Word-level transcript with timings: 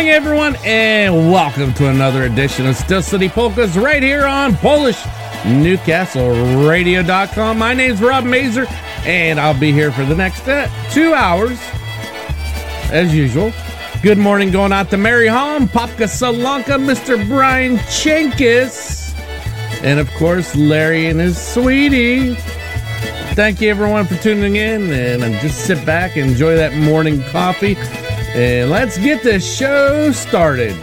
morning, 0.00 0.14
everyone, 0.14 0.56
and 0.64 1.30
welcome 1.30 1.74
to 1.74 1.88
another 1.90 2.22
edition 2.22 2.66
of 2.66 2.74
Steel 2.74 3.02
City 3.02 3.28
Polkas 3.28 3.76
right 3.76 4.02
here 4.02 4.24
on 4.24 4.56
Polish 4.56 4.98
Newcastle 5.44 6.30
Radio.com. 6.66 7.58
My 7.58 7.74
name's 7.74 8.00
Rob 8.00 8.24
Mazur, 8.24 8.64
and 9.04 9.38
I'll 9.38 9.60
be 9.60 9.72
here 9.72 9.92
for 9.92 10.06
the 10.06 10.14
next 10.14 10.48
uh, 10.48 10.70
two 10.90 11.12
hours, 11.12 11.58
as 12.90 13.14
usual. 13.14 13.52
Good 14.02 14.16
morning 14.16 14.50
going 14.50 14.72
out 14.72 14.88
to 14.88 14.96
Mary 14.96 15.26
Holm, 15.26 15.68
Popka 15.68 16.08
Salanka, 16.08 16.82
Mr. 16.82 17.22
Brian 17.28 17.76
Chenkis, 17.76 19.12
and 19.82 20.00
of 20.00 20.10
course, 20.14 20.56
Larry 20.56 21.08
and 21.08 21.20
his 21.20 21.36
sweetie. 21.38 22.36
Thank 23.34 23.60
you, 23.60 23.68
everyone, 23.68 24.06
for 24.06 24.16
tuning 24.16 24.56
in, 24.56 24.94
and 24.94 25.22
just 25.40 25.66
sit 25.66 25.84
back 25.84 26.16
and 26.16 26.30
enjoy 26.30 26.56
that 26.56 26.72
morning 26.72 27.22
coffee. 27.24 27.76
And 28.34 28.70
let's 28.70 28.96
get 28.96 29.22
the 29.24 29.40
show 29.40 30.12
started. 30.12 30.76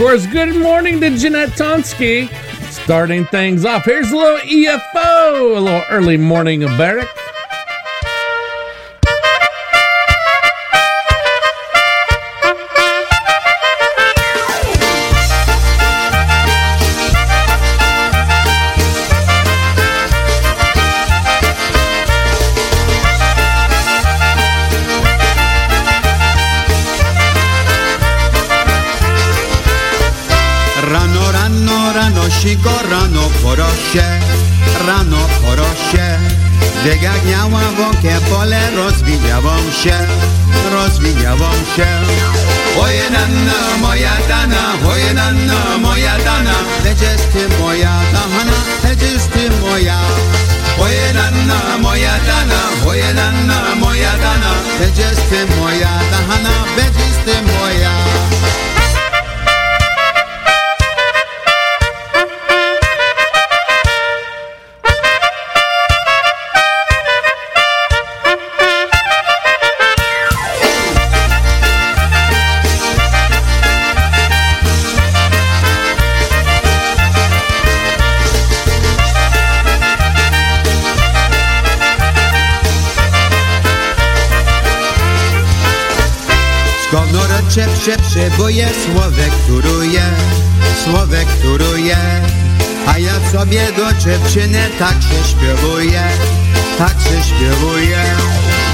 Course, 0.00 0.26
good 0.26 0.56
morning 0.56 0.98
to 1.02 1.14
Jeanette 1.14 1.50
Tonsky. 1.50 2.32
Starting 2.70 3.26
things 3.26 3.66
off, 3.66 3.84
here's 3.84 4.10
a 4.10 4.16
little 4.16 4.38
EFO, 4.38 5.58
a 5.58 5.60
little 5.60 5.82
early 5.90 6.16
morning 6.16 6.60
oberek. 6.60 7.19
Rano, 32.40 32.48
rano, 32.48 32.48
sigo, 32.48 32.70
rano, 32.90 33.30
porosie, 33.42 34.20
rano, 34.86 35.18
porosie. 35.42 36.18
Wyganiałam 36.84 37.74
wąkie 37.76 38.20
pole, 38.30 38.70
rozwijałam 38.76 39.72
się, 39.82 39.98
rozwijałam 40.72 41.60
się. 41.76 41.86
Oje 42.80 43.10
nanna, 43.10 43.76
moja 43.80 44.16
dana, 44.28 44.90
oje 44.90 45.14
nanna, 45.14 45.78
moja 45.78 46.18
dana, 46.18 46.54
będziesz 46.84 47.22
ty 47.32 47.48
moja 47.58 48.00
dana, 48.12 48.54
będziesz 48.82 49.24
ty 49.32 49.50
moja. 49.60 49.98
Oje 50.78 51.12
nanna, 51.14 51.78
moja 51.78 52.18
dana, 52.26 52.88
oje 52.88 53.14
nanna, 53.14 53.74
moja 53.74 54.12
dana, 54.12 54.52
będziesz 54.78 55.18
ty 55.30 55.46
moja 55.56 55.90
dana, 56.10 56.64
będziesz 56.76 57.24
ty 57.24 57.42
moja. 57.42 57.99
Skownorecze 87.60 87.96
przeprzebuję 87.96 88.68
słowek 88.84 89.32
turuje, 89.46 90.02
słowek 90.84 91.28
turuje 91.42 91.96
A 92.86 92.98
ja 92.98 93.12
sobie 93.32 93.72
do 93.72 93.92
dziewczyny 93.92 94.58
tak 94.78 95.02
się 95.02 95.28
śpiewuję, 95.30 96.02
tak 96.78 96.92
się 97.00 97.22
śpiewuję. 97.22 98.04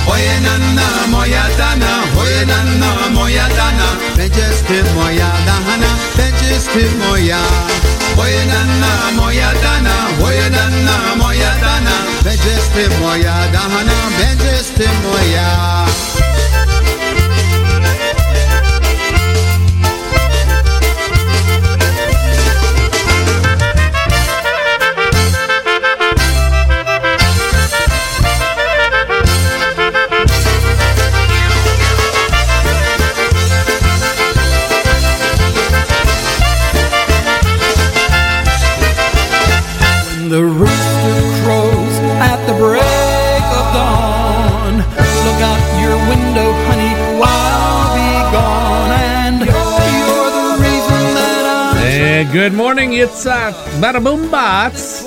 Oje 0.06 0.41
nanna 0.41 1.06
moja 1.08 1.42
dana, 1.58 2.02
oje 2.20 2.46
nanna 2.46 3.08
moja 3.10 3.48
dana. 3.48 3.86
Będziesz 4.16 4.60
ty 4.69 4.94
moja 4.94 5.30
dana, 5.46 5.88
będziesz 6.16 6.64
ty 6.64 6.96
moja. 6.98 7.38
Oje 8.19 8.46
nanna 8.46 9.10
moja 9.16 9.52
dana, 9.62 9.94
oje 10.25 10.50
nanna 10.50 11.16
moja 11.16 11.54
dana. 11.54 11.96
Będziesz 12.25 12.69
ty 12.75 13.00
moja 13.00 13.48
dana, 13.52 13.92
będziesz 14.19 14.66
ty 14.76 14.88
moja 15.02 15.86
it's 53.00 53.26
uh, 53.26 53.52
Bada 53.81 54.02
Boom 54.02 54.31
Bots. 54.31 55.04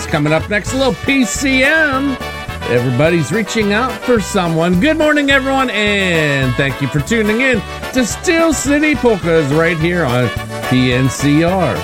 Coming 0.00 0.32
up 0.32 0.48
next, 0.48 0.72
a 0.72 0.78
little 0.78 0.94
PCM. 0.94 2.16
Everybody's 2.70 3.30
reaching 3.30 3.74
out 3.74 3.92
for 3.92 4.20
someone. 4.20 4.80
Good 4.80 4.96
morning, 4.96 5.30
everyone, 5.30 5.68
and 5.68 6.54
thank 6.54 6.80
you 6.80 6.88
for 6.88 7.00
tuning 7.00 7.42
in 7.42 7.60
to 7.92 8.06
Steel 8.06 8.54
City 8.54 8.94
Polkas 8.94 9.52
right 9.52 9.76
here 9.76 10.04
on 10.04 10.28
PNCR. 10.68 11.74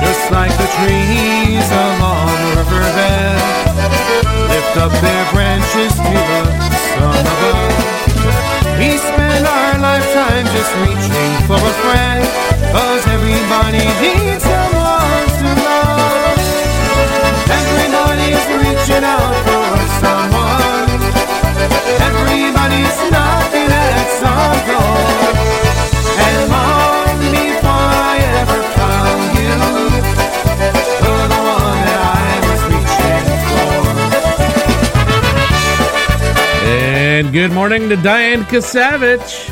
Just 0.00 0.30
like 0.32 0.52
the 0.56 0.68
trees 0.80 1.70
along 1.70 2.28
the 2.28 2.56
riverbed 2.56 3.58
lift 4.48 4.76
up 4.78 4.92
their 5.02 5.32
branches 5.32 5.94
to 5.94 6.27
just 10.68 10.80
reaching 10.80 11.32
for 11.46 11.56
a 11.56 11.74
friend, 11.82 12.24
cause 12.72 13.06
everybody 13.06 13.84
needs 14.02 14.44
someone 14.44 15.26
to 15.40 15.48
love. 15.64 16.38
Everybody's 17.58 18.44
reaching 18.60 19.04
out 19.04 19.34
for 19.46 19.68
someone. 20.02 20.90
Everybody's 22.08 22.98
knocking 23.12 23.70
at 23.70 24.08
some 24.20 24.58
door. 24.68 25.08
And 26.26 26.38
long 26.52 27.18
before 27.32 27.88
I 28.04 28.16
ever 28.40 28.60
found 28.76 29.28
you. 29.38 29.56
And 36.70 37.32
good 37.32 37.52
morning 37.52 37.88
to 37.88 37.96
Diane 37.96 38.44
Kasavich. 38.44 39.47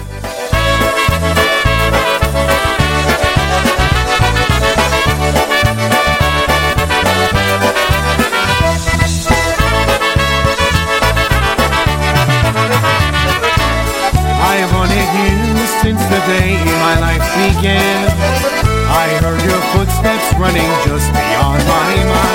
I 17.38 19.19
heard 19.21 19.43
your 19.43 19.61
footsteps 19.73 20.33
running 20.38 20.71
just 20.87 21.12
beyond 21.12 21.62
my 21.69 22.05
mind. 22.05 22.25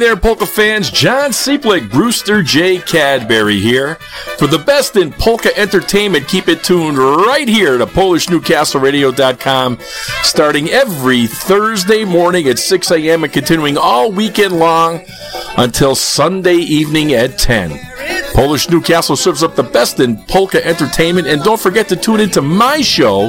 There, 0.00 0.16
polka 0.16 0.46
fans. 0.46 0.90
John 0.90 1.30
Seeplick, 1.30 1.90
Brewster 1.90 2.42
J. 2.42 2.78
Cadbury 2.78 3.60
here. 3.60 3.96
For 4.38 4.46
the 4.46 4.58
best 4.58 4.96
in 4.96 5.12
polka 5.12 5.56
entertainment, 5.56 6.26
keep 6.26 6.48
it 6.48 6.64
tuned 6.64 6.98
right 6.98 7.46
here 7.46 7.78
to 7.78 7.86
PolishNewcastleRadio.com, 7.86 9.78
starting 10.22 10.70
every 10.70 11.26
Thursday 11.26 12.04
morning 12.04 12.48
at 12.48 12.58
6 12.58 12.90
a.m. 12.90 13.24
and 13.24 13.32
continuing 13.32 13.76
all 13.76 14.10
weekend 14.10 14.58
long 14.58 15.04
until 15.58 15.94
Sunday 15.94 16.56
evening 16.56 17.12
at 17.12 17.38
10. 17.38 17.78
Polish 18.32 18.70
Newcastle 18.70 19.16
serves 19.16 19.42
up 19.42 19.54
the 19.54 19.62
best 19.62 20.00
in 20.00 20.16
polka 20.24 20.64
entertainment, 20.66 21.26
and 21.26 21.42
don't 21.42 21.60
forget 21.60 21.88
to 21.88 21.96
tune 21.96 22.20
into 22.20 22.40
my 22.40 22.80
show, 22.80 23.28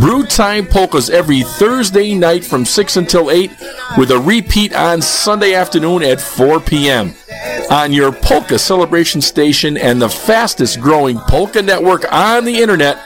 Brew 0.00 0.24
Time 0.24 0.66
Polkas, 0.66 1.08
every 1.08 1.42
Thursday 1.42 2.14
night 2.14 2.44
from 2.44 2.64
6 2.64 2.96
until 2.96 3.30
8, 3.30 3.48
with 3.96 4.10
a 4.10 4.18
repeat 4.18 4.74
on 4.74 5.00
Sunday 5.00 5.54
afternoon 5.54 6.02
at 6.02 6.20
4 6.20 6.58
p.m. 6.60 7.14
On 7.70 7.92
your 7.92 8.10
polka 8.10 8.58
celebration 8.58 9.20
station 9.20 9.76
and 9.76 10.02
the 10.02 10.08
fastest 10.08 10.80
growing 10.80 11.16
polka 11.18 11.62
network 11.62 12.12
on 12.12 12.44
the 12.44 12.60
internet, 12.60 12.96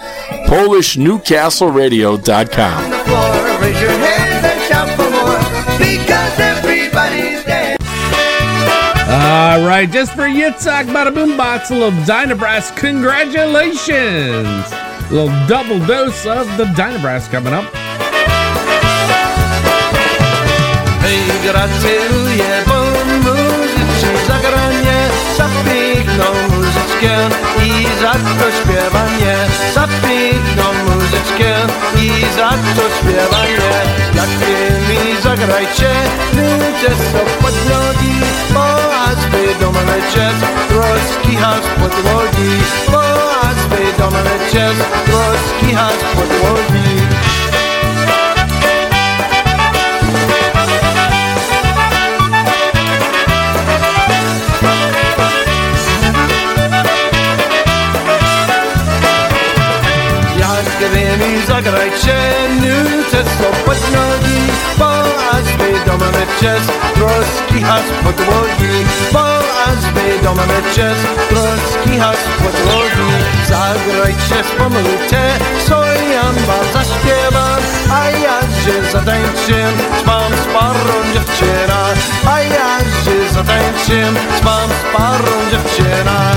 PolishNewcastleRadio.com. 0.49 2.90
the 2.90 2.99
floor. 3.04 3.61
Raise 3.61 3.78
your 3.80 3.90
hands 3.90 4.45
and 4.45 4.62
shout 4.62 4.88
for 4.97 5.11
more 5.11 5.38
because 5.78 6.40
everybody's 6.40 7.45
dancing. 7.45 7.87
All 9.11 9.61
right, 9.66 9.90
just 9.90 10.12
for 10.14 10.23
Yitzhak 10.23 10.87
Bada 10.87 11.12
Boom 11.14 11.37
Box, 11.37 11.71
a 11.71 11.75
little 11.75 11.90
Dynabrass. 12.02 12.75
Congratulations! 12.76 14.88
Little 15.11 15.33
double 15.47 15.79
dose 15.87 16.27
of 16.27 16.47
the 16.59 16.65
Dynabrass 16.77 17.31
coming 17.31 17.55
up. 17.55 17.65
Muzycznie 23.25 24.12
zagranie 24.27 24.99
Za 25.37 25.49
piękną 25.65 26.25
muzyczkę 26.50 27.15
i 27.65 27.87
za 28.00 28.12
to 28.12 28.50
śpiewanie. 28.59 29.37
Za 29.75 29.88
piękną 29.88 30.65
muzyczkę 30.85 31.50
i 31.97 32.11
za 32.37 32.50
to 32.50 32.83
śpiewanie. 32.99 33.71
Jak 34.15 34.29
mi 34.88 35.23
zagrajcie, 35.23 35.91
pod 37.41 37.55
nogi 37.69 38.15
Bo 38.55 38.65
aż 39.05 39.19
troski 40.69 41.37
by 41.79 42.03
do 42.03 42.18
czas, 44.59 44.77
troski 45.07 45.75
has 45.75 45.95
podłogi 46.15 46.99
Jak 60.38 60.91
wy 60.91 61.25
mi 61.25 61.47
zagrajcie, 61.47 62.17
nuce 62.61 63.25
są 63.25 63.65
troski 66.38 67.61
has 67.62 67.83
podłogi 68.04 68.85
Bo 69.12 69.38
aż 69.66 69.80
wy 69.95 70.25
do 70.25 70.33
mnie 70.35 70.62
czas, 70.75 70.99
troski 71.28 71.99
has 71.99 72.16
podłogi 72.38 73.11
Zagrajcie, 73.49 74.49
spomnijcie, 74.54 75.23
co 75.68 75.85
ja 75.85 76.23
wam 76.23 76.66
zaśpiewam 76.73 77.61
A 77.92 78.11
ja 78.11 78.40
się 78.40 78.92
zatańczę, 78.92 79.73
mam 80.07 80.33
z 80.33 80.47
parą 80.54 80.95
dziewczyna 81.14 81.85
A 82.26 82.40
ja 82.40 82.78
się 82.78 83.35
zatańczę, 83.35 84.12
mam 84.45 84.71
z 84.71 84.97
parą 84.97 85.50
dziewczyna 85.50 86.35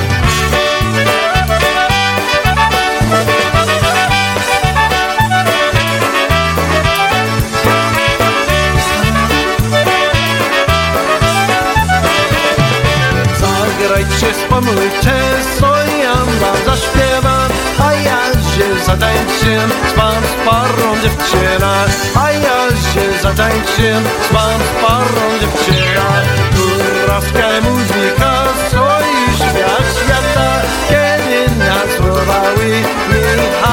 Zagrajcie, 14.01 14.33
spomnijcie, 14.45 15.13
co 15.59 15.75
ja 15.77 16.15
wam 16.15 16.57
zaśpiewam 16.65 17.51
A 17.79 17.93
ja 17.93 18.33
się 18.33 18.85
zatańczę, 18.85 19.67
z 19.89 19.93
wam 19.97 20.23
z 20.23 20.49
parą 20.49 21.01
dziewczyna. 21.03 21.85
A 22.15 22.31
ja 22.31 22.69
się 22.69 23.21
zatańczym 23.21 24.03
z 24.23 24.27
fanfarą 24.27 25.39
dziewczyna. 25.41 26.07
Kurowska 26.55 27.47
muzyka, 27.63 28.43
co 28.71 28.87
i 29.01 29.35
świat 29.35 29.95
świata. 30.03 30.61
Kiedy 30.89 31.55
nas 31.59 31.97
słowały, 31.97 32.83
Michałem 33.09 33.70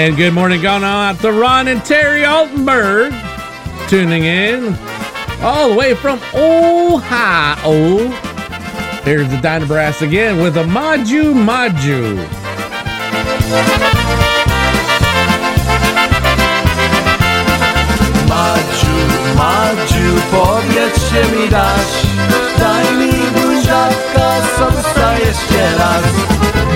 And 0.00 0.16
good 0.16 0.32
morning, 0.32 0.62
going 0.62 0.82
on 0.82 1.14
out 1.14 1.20
to 1.20 1.30
Ron 1.30 1.68
and 1.68 1.84
Terry 1.84 2.22
Altenberg 2.22 3.12
tuning 3.86 4.24
in 4.24 4.74
all 5.42 5.68
the 5.68 5.76
way 5.76 5.94
from 5.94 6.18
Ohio. 6.34 8.08
Here's 9.04 9.28
the 9.28 9.36
Dynabrass 9.36 10.00
again 10.00 10.40
with 10.40 10.56
a 10.56 10.66
Maju 10.66 11.34
Maju. 11.34 12.16
Powiedzcie 20.30 21.24
mi 21.32 21.48
dasz 21.48 22.06
Daj 22.58 22.90
mi 22.98 23.19
buziaka, 23.70 24.30
sobie 24.58 25.26
jeszcze 25.26 25.76
raz? 25.78 26.04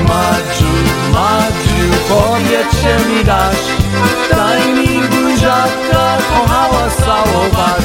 Madziu, 0.08 0.74
Madziu, 1.12 1.96
powiedzcie 2.08 3.08
mi 3.08 3.24
dasz. 3.24 3.84
Daj 4.30 4.74
mi 4.74 5.08
buziaka, 5.08 6.18
kochała 6.28 6.90
całować 7.04 7.84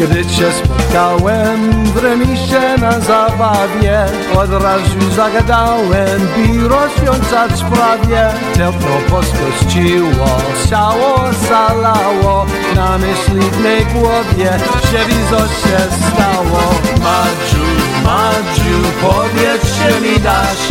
Gdy 0.00 0.26
cię 0.26 0.52
spotkałem 0.52 1.84
w 1.84 1.96
remisie 1.96 2.60
na 2.80 3.00
zabawie 3.00 4.06
Od 4.36 4.62
razu 4.62 5.10
zagadałem, 5.16 6.20
by 6.36 6.68
rozwiązać 6.68 7.58
sprawie 7.58 8.30
Tepło 8.54 8.96
poskościło, 9.10 10.26
ciało 10.70 11.20
zalało 11.48 12.46
Na 12.76 12.98
myśli 12.98 13.50
w 13.50 13.60
mej 13.60 13.86
głowie, 13.86 14.50
żeby 14.90 15.14
coś 15.30 15.50
się 15.50 15.78
stało. 15.98 16.74
Madziu, 17.00 17.77
Madziu, 18.08 18.78
powiedzcie 19.00 20.00
mi 20.00 20.20
dasz. 20.20 20.64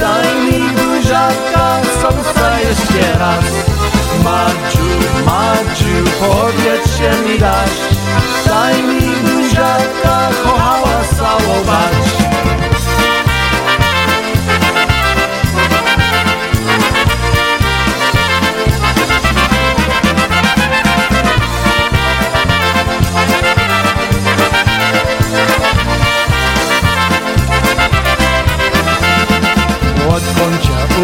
Daj 0.00 0.28
mi 0.44 0.60
buziaka, 0.78 1.80
sobie 2.02 2.68
jeszcze 2.68 3.18
raz. 3.18 3.44
Madziu, 4.24 4.88
Madziu, 5.26 6.10
powiedzcie 6.20 7.10
mi 7.26 7.38
dasz. 7.38 7.78
Daj 8.46 8.82
mi 8.82 9.00
buziaka, 9.00 10.28
kochała 10.44 10.96
całować 11.18 12.11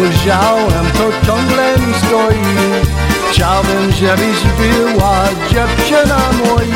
ujrzałem, 0.01 0.85
to 0.97 1.27
ciągle 1.27 1.77
mi 1.77 1.93
stoi. 1.93 2.89
Chciałbym, 3.31 3.91
żebyś 3.91 4.43
była 4.57 5.23
dziewczyna 5.49 6.19
moja 6.45 6.69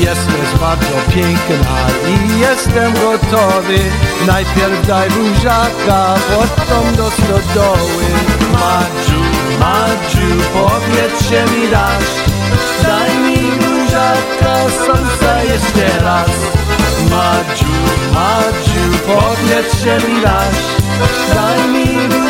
Jesteś 0.00 0.60
bardzo 0.60 1.12
piękna 1.14 1.76
i 2.08 2.40
jestem 2.40 2.92
gotowy. 2.94 3.78
Najpierw 4.26 4.86
daj 4.86 5.10
buziaka, 5.10 6.14
potem 6.28 6.96
do 6.96 7.10
stodoły. 7.10 8.04
Madziu, 8.52 9.20
Madziu, 9.60 10.42
powiedzcie 10.52 11.44
mi 11.44 11.68
dasz. 11.68 12.12
Daj 12.82 13.18
mi 13.18 13.36
buziaka, 13.36 14.56
sąsa 14.86 15.42
jeszcze 15.42 16.04
raz. 16.04 16.30
Madziu, 17.10 17.72
Madziu, 18.14 18.98
powiedzcie 19.06 20.08
mi 20.08 20.22
dasz. 20.22 20.62
Daj 21.34 21.68
mi 21.68 22.08
buziaka, 22.08 22.25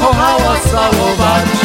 kochała 0.00 0.60
całować 0.60 1.63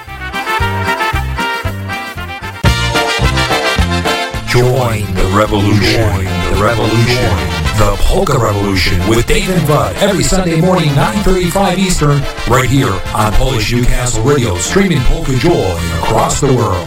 Join 4.47 5.03
the 5.15 5.25
revolution. 5.35 5.81
Join 5.81 6.25
the 6.25 6.59
revolution. 6.61 7.58
The 7.79 7.95
Polka 8.01 8.37
Revolution 8.37 8.99
with 9.07 9.25
Dave 9.25 9.49
and 9.49 9.65
Bud 9.65 9.95
every 10.03 10.21
Sunday 10.21 10.59
morning, 10.59 10.89
9.35 10.89 11.77
Eastern, 11.77 12.21
right 12.53 12.69
here 12.69 12.91
on 13.15 13.31
Polish 13.31 13.71
Newcastle 13.71 14.21
Radio, 14.21 14.57
streaming 14.57 14.99
Polka 15.03 15.33
Joy 15.37 15.77
across 16.03 16.41
the 16.41 16.47
world. 16.47 16.85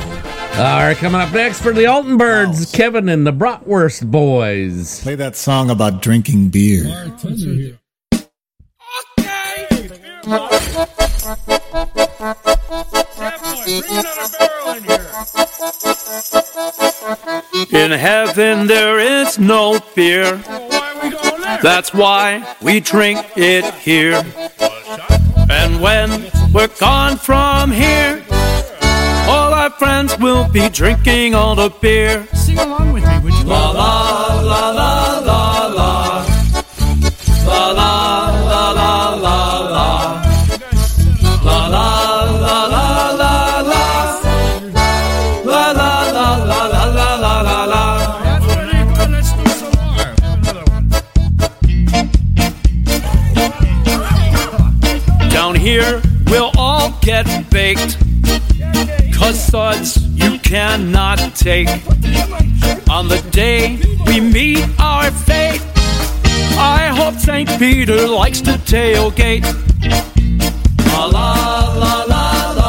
All 0.58 0.84
right, 0.84 0.94
coming 0.94 1.22
up 1.22 1.32
next 1.32 1.62
for 1.62 1.72
the 1.72 1.84
Altenbergs, 1.84 2.74
Kevin 2.74 3.08
and 3.08 3.26
the 3.26 3.32
Bratwurst 3.32 4.10
Boys. 4.10 5.00
Play 5.02 5.14
that 5.14 5.34
song 5.34 5.70
about 5.70 6.02
drinking 6.02 6.50
beer. 6.50 6.84
Okay! 9.18 9.68
In 17.72 17.90
heaven 17.90 18.66
there 18.66 18.98
is 18.98 19.38
no 19.38 19.78
fear. 19.78 20.42
That's 21.60 21.92
why 21.92 22.56
we 22.62 22.80
drink 22.80 23.18
it 23.36 23.64
here. 23.74 24.22
And 25.50 25.80
when 25.80 26.30
we're 26.52 26.68
gone 26.78 27.16
from 27.16 27.70
here, 27.70 28.24
all 29.28 29.52
our 29.52 29.70
friends 29.70 30.16
will 30.18 30.48
be 30.48 30.68
drinking 30.68 31.34
all 31.34 31.54
the 31.54 31.70
beer. 31.80 32.26
Sing 32.34 32.58
along 32.58 32.92
with 32.92 33.04
me, 33.04 33.18
would 33.22 33.34
you? 33.34 33.44
La 33.44 33.70
la 33.70 34.40
la 34.40 34.70
la 34.70 35.18
la 35.18 35.18
la. 35.20 35.61
Get 57.12 57.50
baked. 57.50 57.98
Cause 59.14 59.38
suds 59.38 59.98
you 60.16 60.38
cannot 60.38 61.18
take. 61.34 61.68
On 62.88 63.06
the 63.06 63.22
day 63.30 63.78
we 64.06 64.18
meet 64.20 64.64
our 64.80 65.10
fate, 65.10 65.60
I 66.56 66.90
hope 66.96 67.16
St. 67.16 67.48
Peter 67.58 68.08
likes 68.08 68.40
to 68.48 68.52
tailgate. 68.72 69.44
La 70.86 71.04
la 71.04 71.74
la 71.82 72.04
la 72.04 72.52
la. 72.56 72.61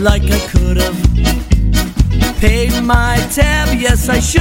Like 0.00 0.22
I 0.22 0.38
could 0.48 0.76
have. 0.78 0.96
Paid 2.40 2.82
my 2.84 3.16
tab, 3.34 3.78
yes, 3.78 4.08
I 4.08 4.18
should 4.18 4.39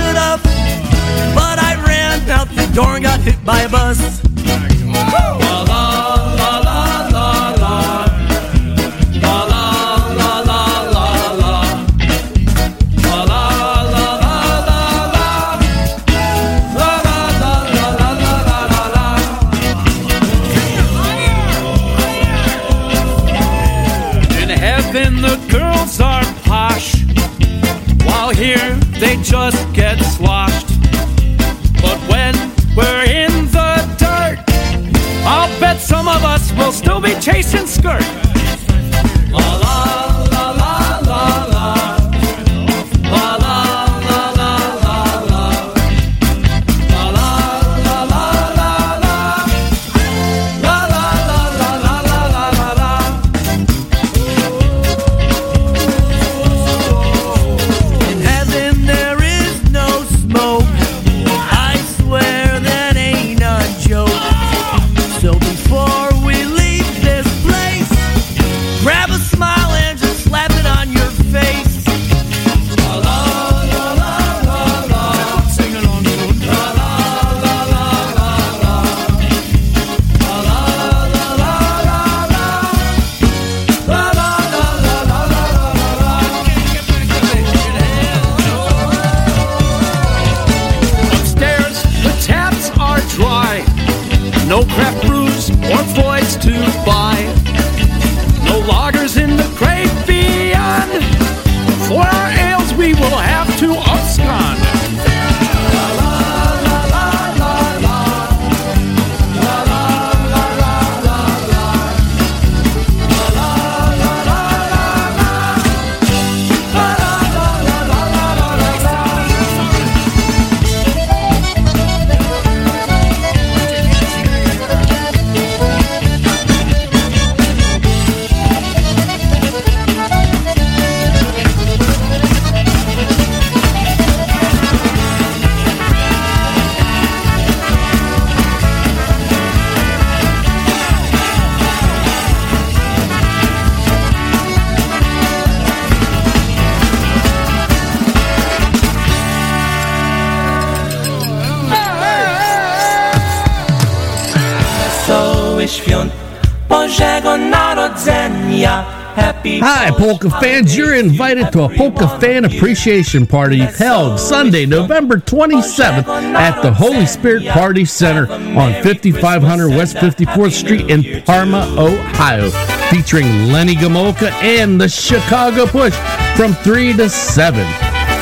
polka 159.99 160.29
fans. 160.29 160.75
You're 160.75 160.95
invited 160.95 161.51
to 161.51 161.63
a 161.63 161.69
polka 161.75 162.07
fan 162.19 162.45
appreciation 162.45 163.27
party 163.27 163.59
held 163.59 164.19
Sunday, 164.19 164.65
November 164.65 165.17
27th 165.17 166.07
at 166.07 166.61
the 166.61 166.71
Holy 166.71 167.05
Spirit 167.05 167.45
Party 167.47 167.83
Center 167.83 168.31
on 168.31 168.81
5500 168.81 169.69
West 169.69 169.97
54th 169.97 170.53
Street 170.53 170.89
in 170.89 171.21
Parma, 171.23 171.75
Ohio, 171.77 172.49
featuring 172.89 173.51
Lenny 173.51 173.75
Gomulka 173.75 174.31
and 174.41 174.79
the 174.79 174.87
Chicago 174.87 175.65
Push 175.65 175.95
from 176.37 176.53
3 176.53 176.93
to 176.93 177.09
7. 177.09 177.65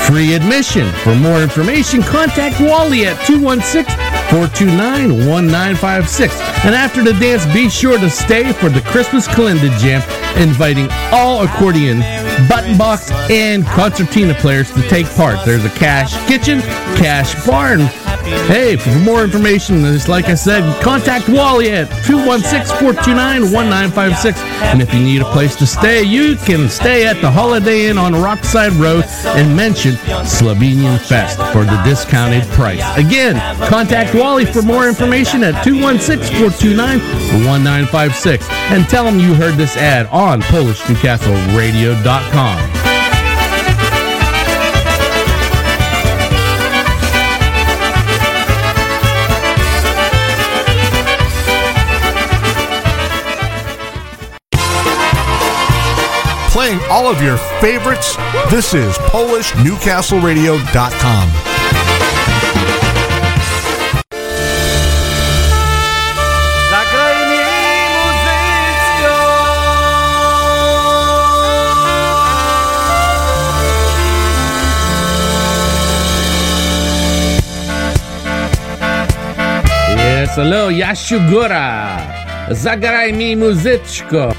Free 0.08 0.34
admission. 0.34 0.90
For 1.04 1.14
more 1.16 1.42
information, 1.42 2.02
contact 2.02 2.60
Wally 2.60 3.06
at 3.06 3.24
216 3.28 4.07
429 4.30 5.28
1956. 5.28 6.34
And 6.66 6.76
after 6.76 7.04
the 7.04 7.14
dance, 7.14 7.46
be 7.54 7.70
sure 7.70 7.98
to 7.98 8.10
stay 8.10 8.52
for 8.54 8.70
the 8.70 8.82
Christmas 8.82 9.28
Calendar 9.28 9.70
Jam, 9.80 10.02
inviting 10.38 10.90
all 11.12 11.44
accordion 11.44 12.00
button 12.48 12.78
box, 12.78 13.12
and 13.30 13.66
concertina 13.66 14.34
players 14.36 14.72
to 14.74 14.82
take 14.90 15.08
part. 15.16 15.44
There's 15.46 15.66
a 15.66 15.70
cash 15.70 16.14
kitchen, 16.28 16.62
cash 16.98 17.34
barn. 17.46 18.07
Hey, 18.48 18.78
for 18.78 18.96
more 19.00 19.24
information, 19.24 19.82
just 19.82 20.08
like 20.08 20.26
I 20.26 20.36
said, 20.36 20.64
contact 20.82 21.30
Wally 21.30 21.70
at 21.72 21.88
216-429-1956. 22.06 24.38
And 24.64 24.82
if 24.82 24.94
you 24.94 25.00
need 25.00 25.22
a 25.22 25.32
place 25.32 25.56
to 25.58 25.66
stay, 25.66 26.04
you 26.04 26.36
can 26.36 26.70
stay 26.70 27.08
at 27.08 27.20
the 27.22 27.30
Holiday 27.30 27.88
Inn 27.88 27.98
on 27.98 28.14
Rockside 28.14 28.78
Road 28.80 29.04
and 29.38 29.56
mention 29.56 29.94
Slovenian 30.26 31.00
Fest 31.00 31.38
for 31.54 31.66
the 31.66 31.82
discounted 31.84 32.44
price. 32.54 32.84
Again, 32.98 33.36
contact 33.70 34.14
Wally 34.16 34.46
for 34.46 34.62
more 34.62 34.88
information 34.88 35.44
at 35.44 35.56
216-429-1956 35.66 38.50
and 38.72 38.88
tell 38.90 39.06
him 39.08 39.20
you 39.20 39.34
heard 39.36 39.56
this 39.56 39.76
ad 39.78 40.08
on 40.08 40.42
PolishNewcastleRadio.com. 40.42 42.77
Playing 56.58 56.82
all 56.90 57.06
of 57.06 57.22
your 57.22 57.38
favorites, 57.62 58.18
this 58.50 58.74
is 58.74 58.98
PolishNewcastleRadio.com. 59.14 61.30
Yes, 79.96 80.36
hello, 80.36 80.72
Yashugura. 80.72 82.02
Zagraj 82.50 83.14
mi 83.14 83.36
muzyczko. 83.36 84.34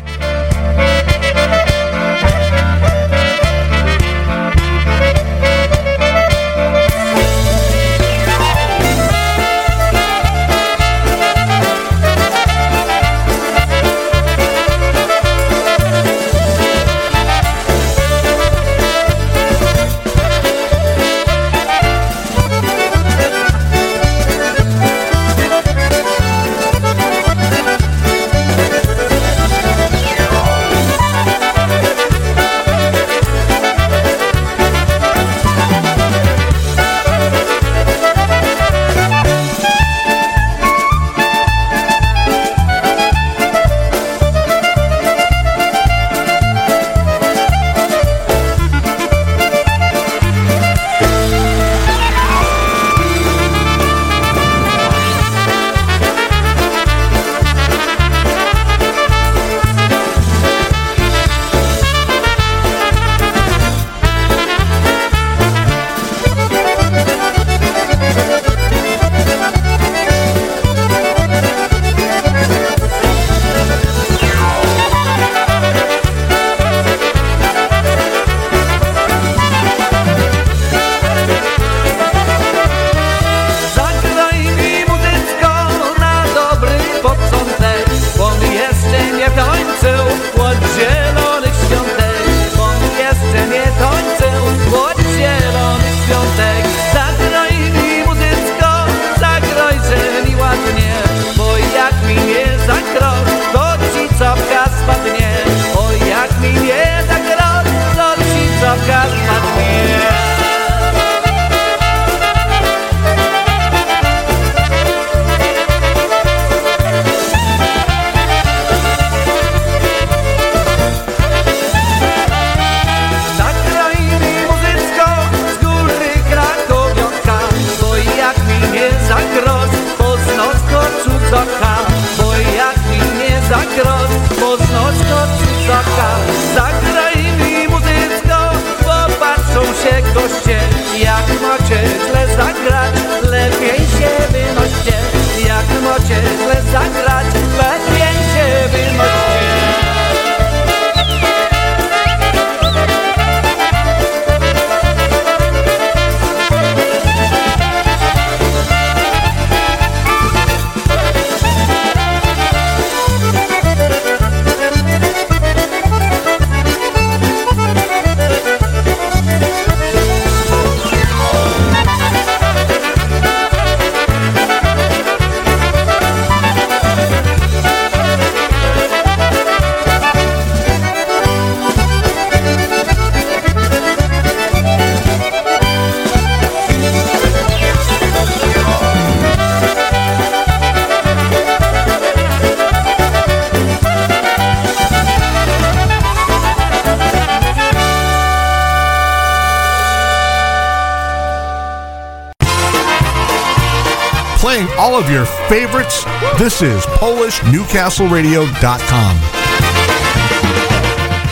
Favorites, 205.48 206.04
this 206.38 206.62
is 206.62 206.84
PolishNewcastleRadio.com. 207.00 209.16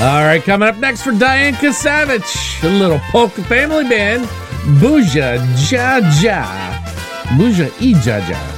All 0.01 0.25
right, 0.25 0.43
coming 0.43 0.69
up 0.69 0.79
next 0.79 1.03
for 1.03 1.13
Diane 1.13 1.55
Kasavich, 1.55 2.63
a 2.63 2.69
little 2.69 3.01
polka 3.11 3.43
family 3.45 3.89
band, 3.89 4.25
Buja 4.81 5.39
Jaja. 5.69 6.47
Buja 7.37 7.69
i 7.81 7.95
Jaja. 8.05 8.57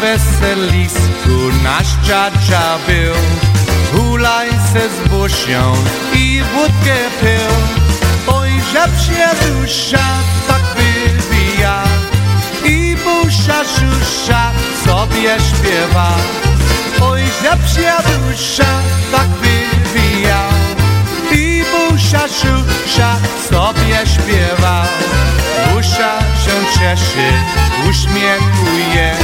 weselisku 0.00 1.36
nasz 1.62 1.96
dziadzia 2.04 2.78
był. 2.86 3.14
Hulaj 3.92 4.59
se 4.72 4.88
z 4.88 5.08
busią 5.08 5.74
i 6.14 6.42
wódkę 6.52 6.96
pił. 7.20 7.54
Oj, 8.34 8.50
żebsie 8.72 9.28
dusza 9.46 10.04
tak 10.48 10.62
wybija 10.76 11.82
i 12.64 12.96
busza 13.04 13.64
szusza 13.64 14.50
sobie 14.84 15.36
śpiewa. 15.48 16.12
Oj, 17.02 17.22
żebsie 17.42 17.92
dusza 18.02 18.80
tak 19.12 19.28
wybija 19.28 20.42
i 21.32 21.64
busza 21.72 22.28
szusza 22.28 23.16
sobie 23.50 23.98
śpiewa. 24.06 24.86
Busza 25.72 26.18
się 26.20 26.78
cieszy, 26.78 27.28
uśmiechuje, 27.90 29.14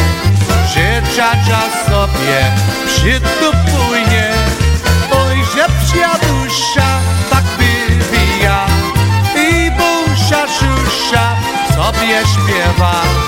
że 0.74 1.02
dziadzia 1.16 1.62
sobie 1.86 2.52
przytupuje. 2.86 4.05
Jadusia 6.00 7.00
tak 7.30 7.44
wywija 7.58 8.66
i 9.36 9.70
busia 9.70 10.48
siusia 10.48 11.36
sobie 11.76 12.18
śpiewa. 12.26 13.25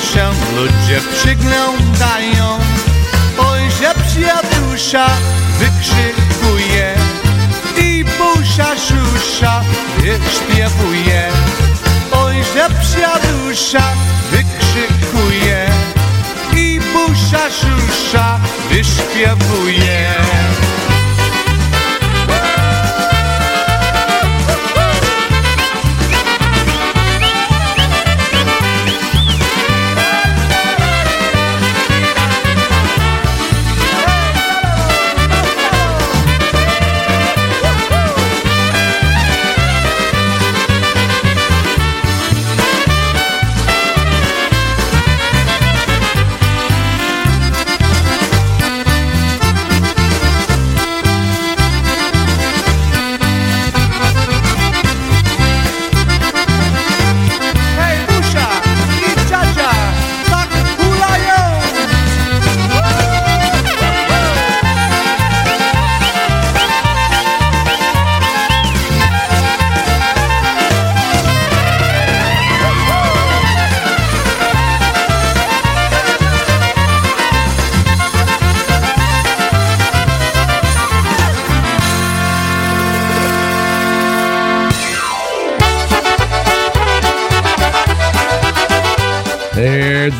się 0.00 0.30
ludzie 0.56 1.00
przyglądają. 1.12 2.58
Ojże 3.38 3.94
przyjadusza 4.06 5.06
wykrzykuje 5.58 6.94
I 7.78 8.04
busza 8.04 8.76
szusza 8.76 9.62
wyśpiewuje. 9.98 11.28
Ojże 12.12 12.68
przyjadusza 12.80 13.82
wykrzykuje 14.30 15.66
I 16.56 16.80
busza 16.80 17.50
szusza 17.50 18.40
wyśpiewuje. 18.70 20.39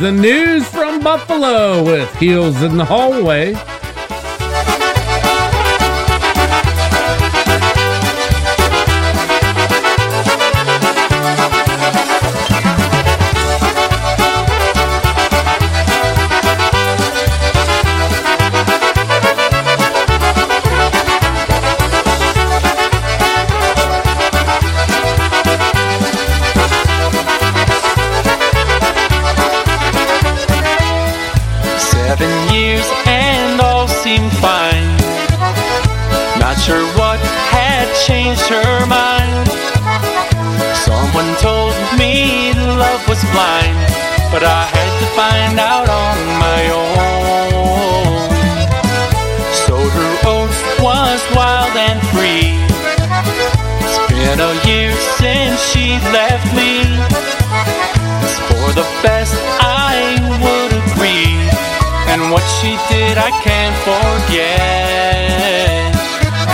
The 0.00 0.10
news 0.10 0.66
from 0.66 1.00
Buffalo 1.00 1.82
with 1.84 2.10
Heels 2.16 2.62
in 2.62 2.78
the 2.78 2.84
Hallway. 2.84 3.52
Changed 38.10 38.48
her 38.50 38.86
mind. 38.86 39.46
Someone 40.86 41.30
told 41.38 41.76
me 41.96 42.52
love 42.82 43.02
was 43.06 43.22
blind, 43.30 43.78
but 44.32 44.42
I 44.42 44.62
had 44.74 44.92
to 45.00 45.06
find 45.20 45.56
out 45.72 45.88
on 46.04 46.16
my 46.46 46.62
own. 46.82 48.30
Sowed 49.62 49.92
her 50.00 50.14
oats, 50.34 50.58
was 50.82 51.20
wild 51.38 51.74
and 51.86 52.00
free. 52.10 52.50
It's 53.84 53.98
been 54.10 54.40
a 54.50 54.54
year 54.66 54.90
since 55.22 55.56
she 55.70 55.86
left 56.10 56.48
me. 56.60 56.82
It's 58.24 58.38
for 58.48 58.66
the 58.80 58.86
best, 59.06 59.36
I 59.62 60.18
would 60.42 60.72
agree. 60.82 61.38
And 62.10 62.20
what 62.32 62.46
she 62.58 62.70
did, 62.90 63.14
I 63.18 63.30
can't 63.46 63.76
forget. 63.86 65.99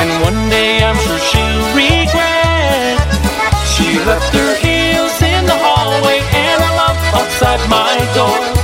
And 0.00 0.11
one 0.22 0.50
day 0.50 0.85
I'm 0.85 0.96
sure 1.04 1.18
she'll 1.18 1.66
regret. 1.74 2.98
She 3.72 3.98
left 4.04 4.32
her 4.35 4.54
heels 4.64 5.16
in 5.22 5.46
the 5.46 5.56
hallway 5.56 6.18
and 6.20 6.62
her 6.62 6.74
love 6.76 6.98
outside 7.20 7.62
my 7.68 7.96
door. 8.14 8.56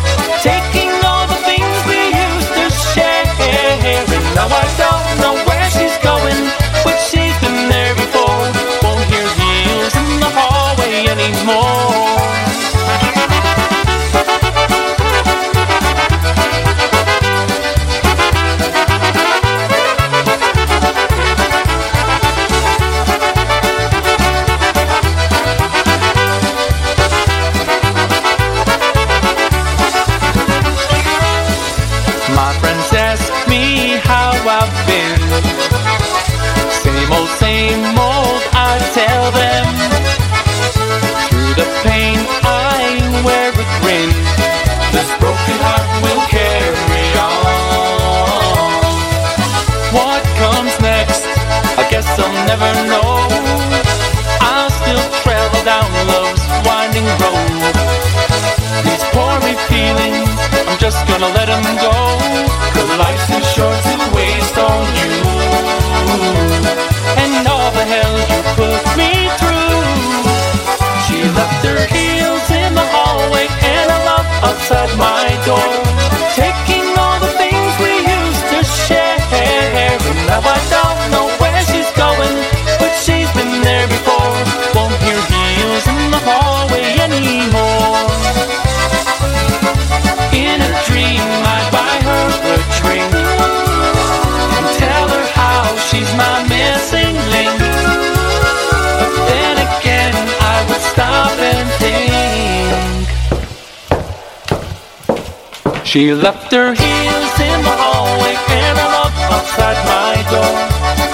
She 105.92 106.14
left 106.14 106.50
her 106.52 106.72
heels 106.72 107.34
in 107.36 107.60
the 107.60 107.76
hallway 107.76 108.32
and 108.32 108.78
her 108.80 108.90
love 108.96 109.12
outside 109.28 109.76
my 109.84 110.16
door. 110.32 110.56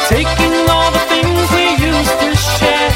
Taking 0.06 0.54
all 0.70 0.92
the 0.94 1.02
things 1.10 1.50
we 1.50 1.74
used 1.82 2.14
to 2.22 2.30
share. 2.38 2.86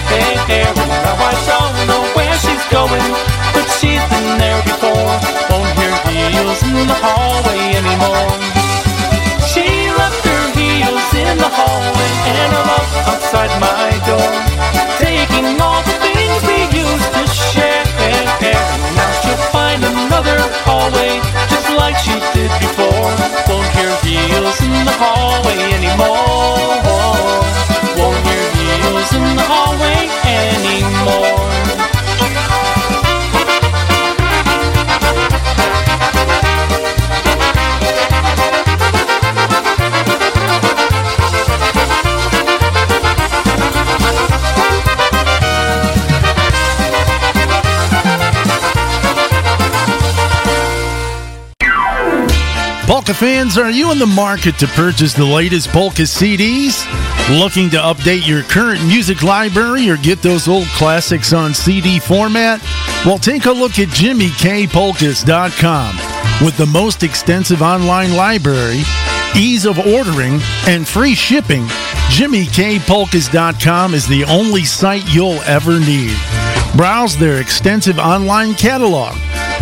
And 0.46 0.76
now 0.78 1.18
I 1.18 1.34
don't 1.42 1.74
know 1.90 2.06
where 2.14 2.38
she's 2.38 2.62
going, 2.70 3.02
but 3.50 3.66
she's 3.82 3.98
been 4.14 4.38
there 4.38 4.62
before. 4.62 5.10
Won't 5.50 5.74
hear 5.74 5.90
heels 6.06 6.62
in 6.62 6.86
the 6.86 6.94
hallway 7.02 7.74
anymore. 7.74 8.41
The 24.84 24.92
hallway 24.92 25.58
anymore. 25.78 26.82
Won't 27.98 28.26
hear 28.26 28.46
heels 28.58 29.12
in 29.14 29.36
the 29.36 29.42
hallway 29.42 30.08
anymore. 30.24 31.41
Polka 53.02 53.18
fans, 53.18 53.58
are 53.58 53.68
you 53.68 53.90
in 53.90 53.98
the 53.98 54.06
market 54.06 54.56
to 54.60 54.68
purchase 54.68 55.12
the 55.12 55.24
latest 55.24 55.70
polka 55.70 56.02
CDs? 56.02 56.86
Looking 57.36 57.68
to 57.70 57.78
update 57.78 58.28
your 58.28 58.44
current 58.44 58.80
music 58.86 59.24
library 59.24 59.90
or 59.90 59.96
get 59.96 60.22
those 60.22 60.46
old 60.46 60.68
classics 60.68 61.32
on 61.32 61.52
CD 61.52 61.98
format? 61.98 62.62
Well, 63.04 63.18
take 63.18 63.46
a 63.46 63.50
look 63.50 63.80
at 63.80 63.88
JimmyKPolkas.com. 63.88 66.46
With 66.46 66.56
the 66.56 66.66
most 66.66 67.02
extensive 67.02 67.60
online 67.60 68.14
library, 68.14 68.82
ease 69.36 69.66
of 69.66 69.80
ordering, 69.80 70.38
and 70.68 70.86
free 70.86 71.16
shipping, 71.16 71.66
JimmyKPolkas.com 72.06 73.94
is 73.94 74.06
the 74.06 74.22
only 74.26 74.62
site 74.62 75.12
you'll 75.12 75.42
ever 75.42 75.80
need. 75.80 76.16
Browse 76.76 77.16
their 77.16 77.40
extensive 77.40 77.98
online 77.98 78.54
catalog. 78.54 79.16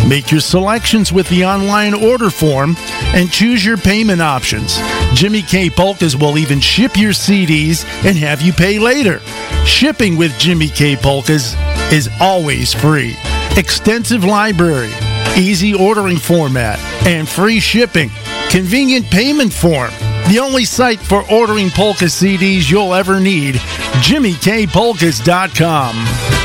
Make 0.07 0.31
your 0.31 0.41
selections 0.41 1.13
with 1.13 1.29
the 1.29 1.45
online 1.45 1.93
order 1.93 2.29
form 2.29 2.75
and 3.13 3.31
choose 3.31 3.63
your 3.63 3.77
payment 3.77 4.21
options. 4.21 4.77
Jimmy 5.13 5.41
K 5.41 5.69
Polkas 5.69 6.15
will 6.15 6.37
even 6.37 6.59
ship 6.59 6.97
your 6.97 7.11
CDs 7.11 7.85
and 8.05 8.17
have 8.17 8.41
you 8.41 8.51
pay 8.51 8.79
later. 8.79 9.19
Shipping 9.65 10.17
with 10.17 10.37
Jimmy 10.39 10.69
K 10.69 10.95
Polkas 10.95 11.55
is 11.91 12.09
always 12.19 12.73
free. 12.73 13.15
Extensive 13.57 14.23
library, 14.23 14.89
easy 15.37 15.73
ordering 15.73 16.17
format, 16.17 16.79
and 17.05 17.29
free 17.29 17.59
shipping. 17.59 18.09
Convenient 18.49 19.05
payment 19.11 19.53
form. 19.53 19.91
The 20.29 20.39
only 20.39 20.65
site 20.65 20.99
for 20.99 21.23
ordering 21.31 21.69
polka 21.69 22.05
CDs 22.05 22.69
you'll 22.69 22.93
ever 22.93 23.19
need. 23.19 23.55
JimmyKPolkas.com. 24.03 26.40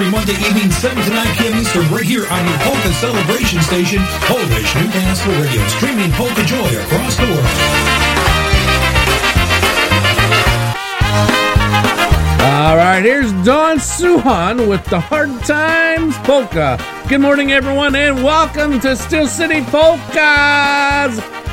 every 0.00 0.12
Monday 0.12 0.32
evening, 0.48 0.70
7 0.70 0.96
to 1.04 1.10
9 1.10 1.36
p.m. 1.36 1.60
Eastern, 1.60 1.86
right 1.90 2.04
here 2.04 2.26
on 2.30 2.48
your 2.48 2.58
Polka 2.60 2.92
Celebration 2.94 3.60
Station, 3.60 4.00
Polish 4.22 4.74
Newcastle 4.74 5.32
Radio, 5.32 5.66
streaming 5.68 6.10
Polka 6.12 6.42
Joy 6.44 6.80
across 6.80 7.16
the 7.16 7.24
world. 7.24 7.44
All 12.40 12.76
right, 12.76 13.02
here's 13.02 13.30
Don 13.44 13.76
Suhan 13.76 14.66
with 14.68 14.82
the 14.86 15.00
Hard 15.00 15.38
Times 15.44 16.16
Polka. 16.18 16.82
Good 17.08 17.20
morning, 17.20 17.52
everyone, 17.52 17.94
and 17.94 18.24
welcome 18.24 18.80
to 18.80 18.96
Steel 18.96 19.26
City 19.26 19.62
Polkas. 19.64 21.49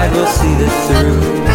Side, 0.00 0.12
we'll 0.12 0.26
see 0.28 0.54
this 0.54 0.88
through. 0.88 1.49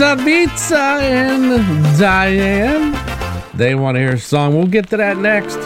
Zavitsa 0.00 0.98
and 1.02 1.98
Diane. 1.98 2.96
They 3.52 3.74
want 3.74 3.96
to 3.96 4.00
hear 4.00 4.14
a 4.14 4.18
song. 4.18 4.56
We'll 4.56 4.66
get 4.66 4.88
to 4.88 4.96
that 4.96 5.18
next. 5.18 5.58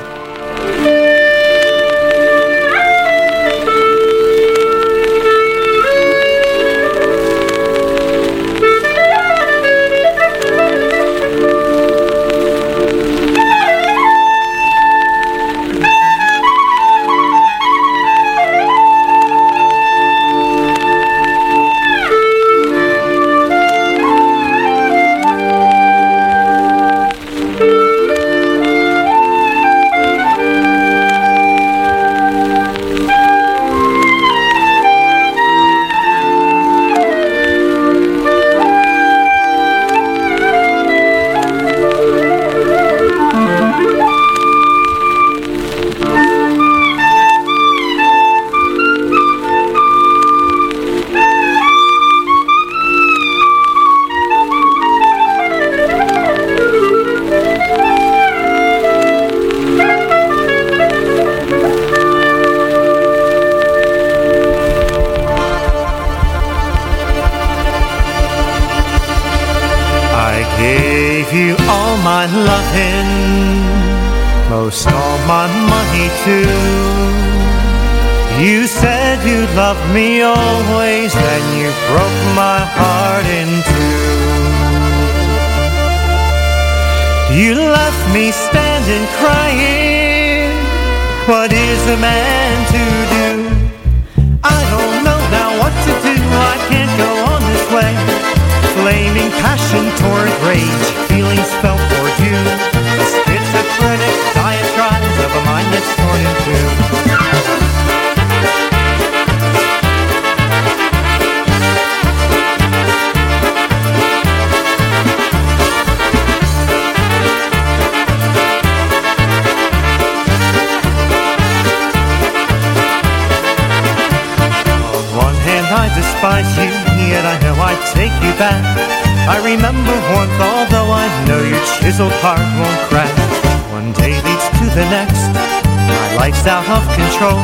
Out 136.47 136.69
of 136.69 136.85
control. 136.93 137.41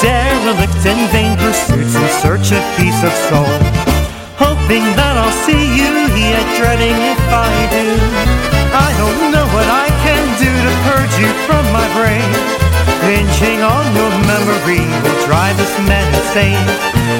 Derelict 0.00 0.80
in 0.86 1.00
vain 1.12 1.36
pursuits 1.36 1.94
in 1.94 2.06
search 2.24 2.52
of 2.56 2.62
peace 2.76 3.00
of 3.04 3.12
soul. 3.28 3.48
Hoping 4.40 4.84
that 4.96 5.14
I'll 5.18 5.38
see 5.44 5.76
you, 5.76 5.92
yet 6.16 6.46
dreading 6.56 6.96
if 6.96 7.22
I 7.28 7.52
do. 7.68 7.86
I 8.72 8.88
don't 8.96 9.32
know 9.32 9.44
what 9.52 9.68
I 9.68 9.88
can 10.04 10.22
do 10.40 10.48
to 10.48 10.72
purge 10.88 11.14
you 11.20 11.30
from 11.44 11.64
my 11.72 11.84
brain. 11.96 12.28
Binging 13.04 13.60
on 13.64 13.84
your 13.92 14.12
memory 14.24 14.84
will 15.04 15.20
drive 15.28 15.56
this 15.56 15.74
man 15.84 16.08
insane. 16.12 16.64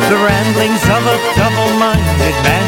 The 0.09 0.19
ramblings 0.21 0.85
of 0.89 1.03
a 1.05 1.17
double-minded 1.37 2.37
man 2.45 2.68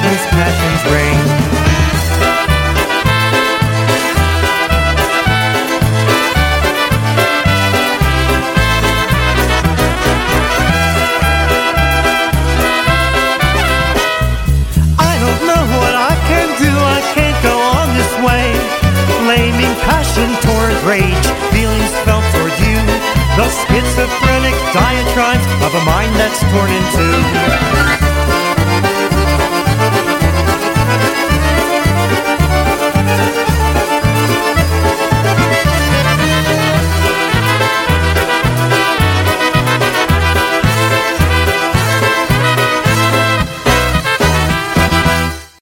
that's 26.31 26.43
torn 26.53 26.71
in 26.71 26.83
two. 26.93 27.11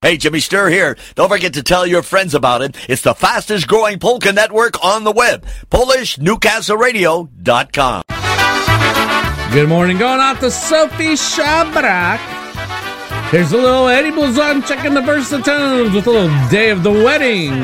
Hey, 0.00 0.16
Jimmy 0.16 0.38
Sturr 0.38 0.70
here. 0.70 0.96
Don't 1.16 1.28
forget 1.28 1.54
to 1.54 1.62
tell 1.62 1.84
your 1.86 2.02
friends 2.02 2.34
about 2.34 2.62
it. 2.62 2.76
It's 2.88 3.02
the 3.02 3.14
fastest 3.14 3.68
growing 3.68 3.98
polka 3.98 4.32
network 4.32 4.82
on 4.82 5.04
the 5.04 5.12
web. 5.12 5.44
PolishNewcastleRadio.com. 5.70 8.07
Good 9.50 9.66
morning, 9.66 9.96
going 9.96 10.20
out 10.20 10.40
to 10.40 10.50
Sophie 10.50 11.14
Shabrak. 11.14 12.18
Here's 13.30 13.50
a 13.52 13.56
little 13.56 13.88
Eddie 13.88 14.10
Blazonczyk 14.10 14.84
and 14.84 14.94
the 14.94 15.00
versatones 15.00 15.94
with 15.94 16.06
a 16.06 16.10
little 16.10 16.48
Day 16.50 16.68
of 16.68 16.82
the 16.82 16.92
Wedding. 16.92 17.54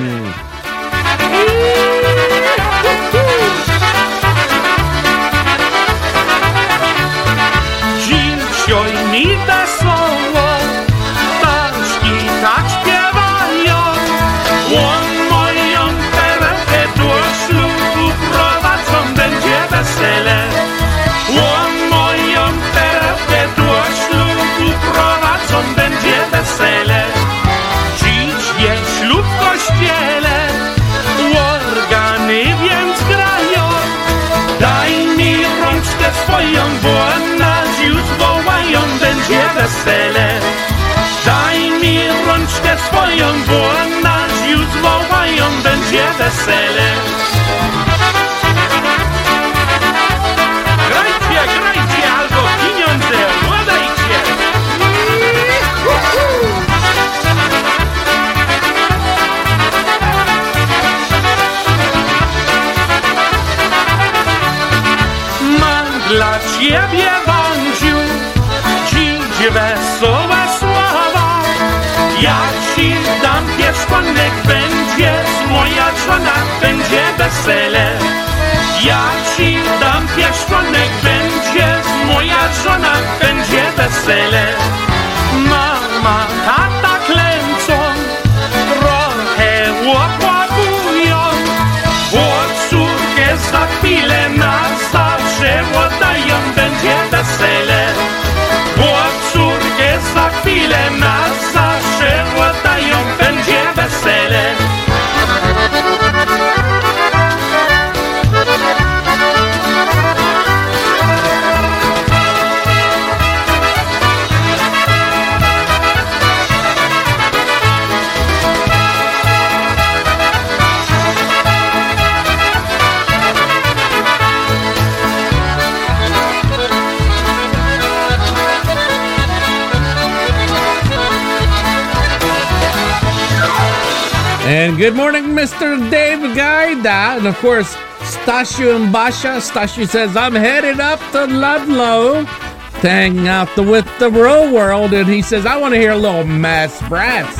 And 134.55 134.79
good 134.79 134.95
morning, 134.95 135.25
Mr. 135.25 135.91
Dave 135.91 136.21
Gaida. 136.21 137.17
And 137.17 137.27
of 137.27 137.37
course, 137.39 137.75
Stashu 138.15 138.77
and 138.77 138.93
Basha. 138.93 139.39
Stashu 139.41 139.89
says, 139.89 140.17
I'm 140.17 140.33
headed 140.33 140.79
up 140.79 141.01
to 141.11 141.27
Ludlow 141.27 142.23
to 142.23 142.89
hang 142.89 143.27
out 143.27 143.49
the, 143.57 143.65
with 143.65 143.85
the 143.99 144.09
real 144.09 144.55
world. 144.55 144.95
And 144.95 145.09
he 145.09 145.23
says, 145.23 145.45
I 145.45 145.57
want 145.57 145.75
to 145.75 145.81
hear 145.81 145.91
a 145.91 145.97
little 145.97 146.23
mass 146.23 146.81
brass. 146.89 147.35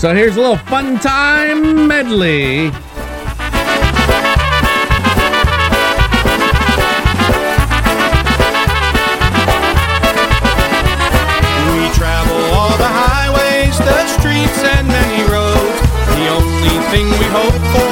So 0.00 0.14
here's 0.14 0.36
a 0.36 0.40
little 0.40 0.56
fun 0.56 0.98
time 1.00 1.86
medley. 1.86 2.70
hope 17.34 17.78
for. 17.78 17.83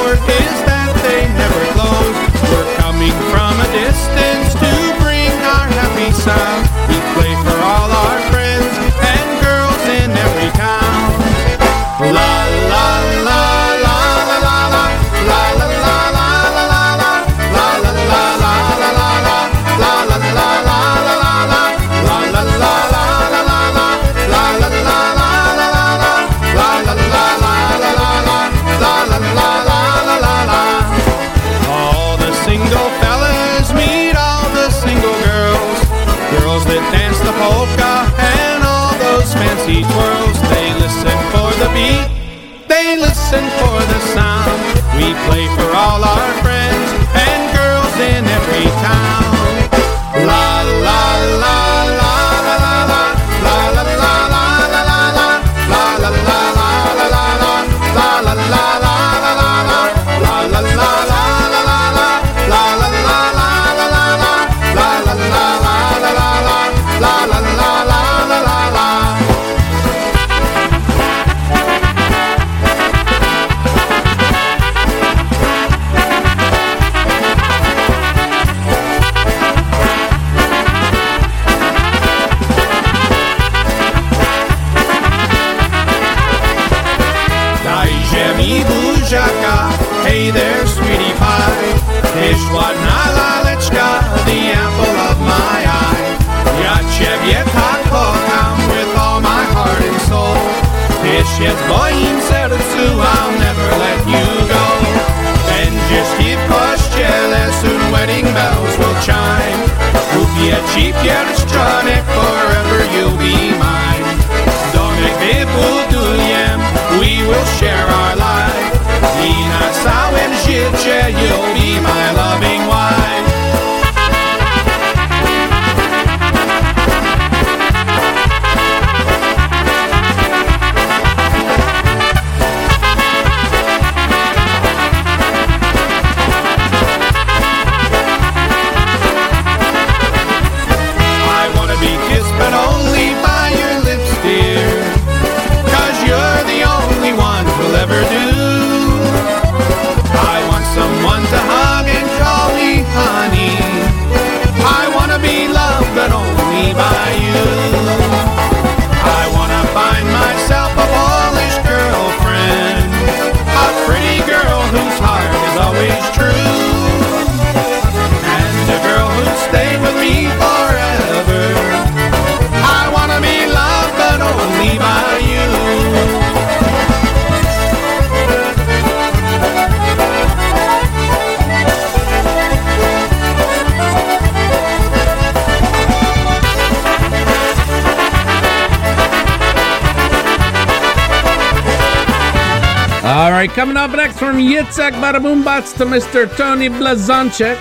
Coming 193.47 193.77
up 193.77 193.91
next 193.91 194.19
from 194.19 194.37
Yitzhak 194.37 194.93
Baraboombats 194.93 195.75
to 195.77 195.85
Mr. 195.85 196.33
Tony 196.37 196.69
Blazonczyk. 196.69 197.57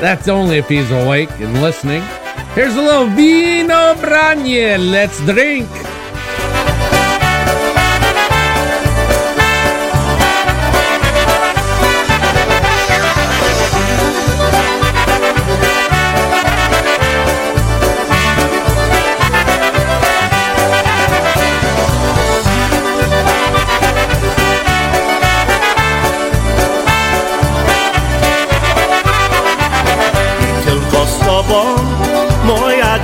That's 0.00 0.26
only 0.26 0.58
if 0.58 0.68
he's 0.68 0.90
awake 0.90 1.30
and 1.38 1.62
listening. 1.62 2.02
Here's 2.54 2.74
a 2.74 2.82
little 2.82 3.06
Winobranie. 3.06 4.90
Let's 4.90 5.20
drink. 5.20 5.68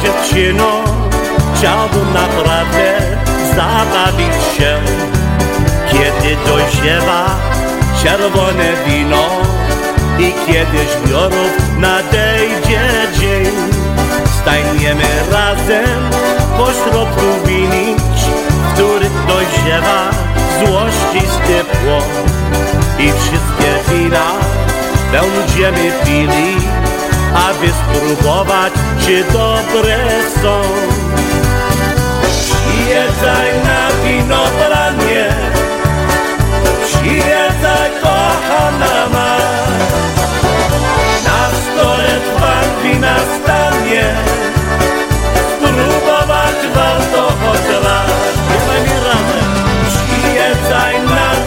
dziewczyno, 0.04 0.84
chciałbym 1.54 2.12
naprawdę 2.14 2.94
zabawić 3.56 4.34
się. 4.56 4.78
Kiedy 5.92 6.36
dojrzewa 6.46 7.36
czerwone 8.02 8.72
wino 8.86 9.24
i 10.18 10.32
kiedyś 10.46 10.88
biorów 11.06 11.78
nadejdzie 11.78 12.80
dzień, 13.20 13.46
staniemy 14.42 15.04
razem 15.32 16.00
pośrodku 16.58 17.20
rubinicz, 17.20 18.20
w 18.48 18.72
których 18.74 19.26
dojrzewa 19.26 20.10
złościsty 20.58 21.64
płot 21.64 22.04
i 22.98 23.12
wszystkie 23.12 23.94
wina 23.94 24.32
będziemy 25.12 25.92
pili 26.04 26.83
a 27.34 27.52
więc 27.60 27.74
spróbować 27.76 28.72
czy 29.06 29.24
dobre 29.24 29.98
są. 30.42 30.62
Przyjeżdżaj 32.22 33.50
na 33.64 34.04
winobranie, 34.04 35.28
przyjeżdżaj 36.86 37.90
kochana 38.02 39.08
ma. 39.12 39.36
Na 41.24 41.48
stole 41.60 42.10
pan 42.40 42.82
wina 42.82 43.16
stanie, 43.42 44.14
spróbować 45.56 46.56
warto 46.74 47.22
choć 47.22 47.84
raz. 47.84 48.34
Przyjeżdżaj 49.88 51.00
na 51.02 51.43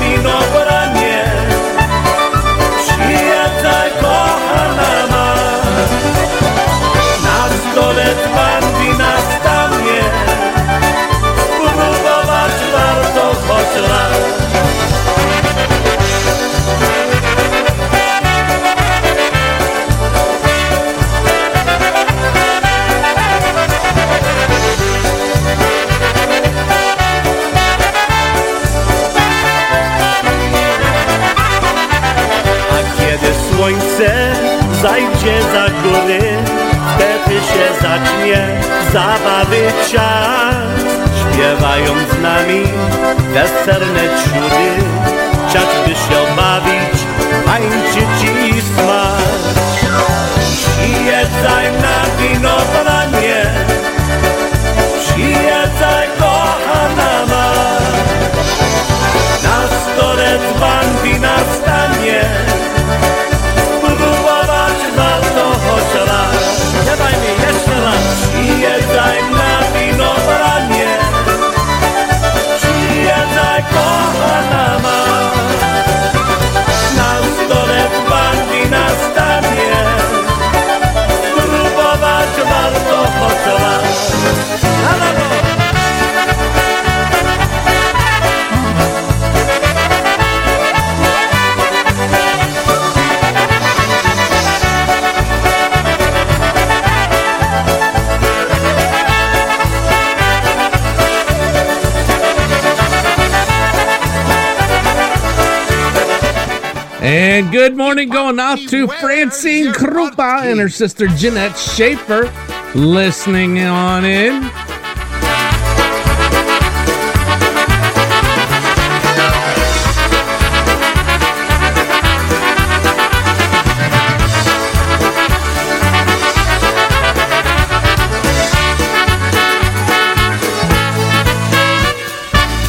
morning 107.98 108.14
going 108.14 108.39
out 108.39 108.60
to 108.60 108.88
Francine 108.88 109.74
Krupa 109.74 110.43
and 110.43 110.60
her 110.60 110.70
sister 110.70 111.08
Jeanette 111.08 111.58
Schaefer 111.58 112.32
listening 112.76 113.58
on 113.58 114.06
in. 114.06 114.43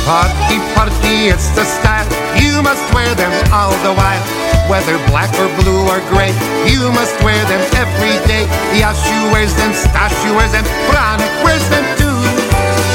Party, 0.06 0.58
party, 0.74 1.28
it's 1.28 1.50
the 1.50 1.64
style. 1.64 2.07
Wear 3.08 3.16
them 3.16 3.32
all 3.56 3.72
the 3.88 3.96
while. 3.96 4.20
Whether 4.68 5.00
black 5.08 5.32
or 5.40 5.48
blue 5.56 5.80
or 5.88 5.96
gray, 6.12 6.28
you 6.68 6.92
must 6.92 7.16
wear 7.24 7.40
them 7.48 7.64
every 7.72 8.20
day. 8.28 8.44
Yashu 8.76 9.32
wears 9.32 9.56
them, 9.56 9.72
Stashu 9.72 10.36
wears 10.36 10.52
them, 10.52 10.68
Branik 10.92 11.32
wears 11.40 11.64
them 11.72 11.88
too. 11.96 12.20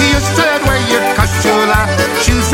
You 0.06 0.22
should 0.38 0.62
wear 0.70 0.78
your 0.94 1.02
kashula, 1.18 1.90
shoes 2.22 2.46